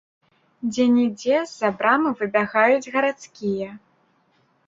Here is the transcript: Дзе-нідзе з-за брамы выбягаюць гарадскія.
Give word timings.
Дзе-нідзе 0.69 1.37
з-за 1.49 1.69
брамы 1.81 2.09
выбягаюць 2.21 2.91
гарадскія. 2.95 3.69